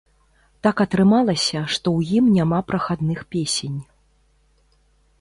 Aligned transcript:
Так 0.67 0.81
атрымалася, 0.85 1.59
што 1.75 1.87
ў 1.99 2.21
ім 2.21 2.33
няма 2.39 2.59
прахадных 2.73 3.19
песень. 3.37 3.79